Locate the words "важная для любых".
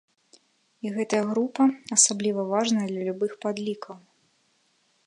2.53-3.31